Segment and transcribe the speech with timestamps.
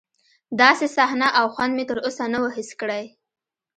[0.61, 3.03] داسې صحنه او خوند مې تر اوسه نه و حس کړی.